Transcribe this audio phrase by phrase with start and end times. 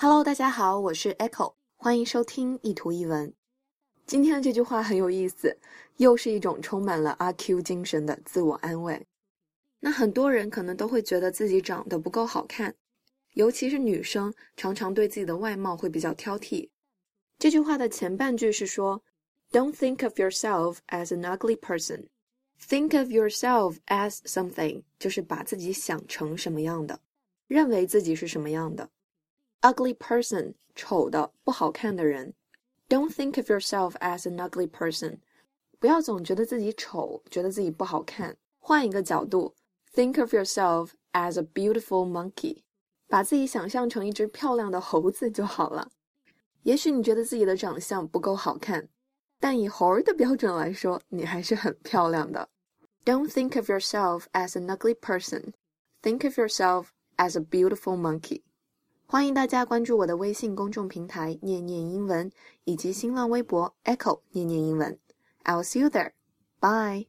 [0.00, 3.34] Hello，大家好，我是 Echo，欢迎收听一图一文。
[4.06, 5.58] 今天的这句话很有意思，
[5.96, 9.04] 又是一种充满了阿 Q 精神的自我安慰。
[9.80, 12.72] 那很多人可能都会觉得自己长得不够好看，
[13.32, 16.70] 尤其是女生，常常对自己的外貌会比较挑剔。
[17.36, 19.02] 这句话的前半句是说
[19.50, 22.06] ，Don't think of yourself as an ugly person.
[22.60, 27.00] Think of yourself as something，就是把自己想成什么样的，
[27.48, 28.88] 认为自己是什么样的。
[29.61, 32.33] ugly person，丑的、不好看的人。
[32.89, 35.19] Don't think of yourself as an ugly person，
[35.79, 38.37] 不要总觉得自己丑，觉得自己不好看。
[38.59, 39.55] 换一个角度，
[39.93, 42.63] think of yourself as a beautiful monkey，
[43.07, 45.89] 把自己想象成一只漂亮的猴子就好了。
[46.63, 48.87] 也许你觉得自己的长相不够好看，
[49.39, 52.49] 但以猴儿的标准来说，你还是很漂亮的。
[53.03, 55.53] Don't think of yourself as an ugly person.
[56.01, 58.43] Think of yourself as a beautiful monkey.
[59.10, 62.30] 欢迎大家关注我的微信公众平台“念念英文”
[62.64, 64.98] 以及新浪微博 “Echo 念念英文”。
[65.44, 66.12] I'll see you there.
[66.60, 67.06] Bye.